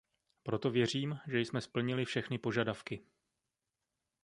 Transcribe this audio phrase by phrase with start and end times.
[0.43, 3.05] Proto věřím, že jsme splnili všechny požadavky.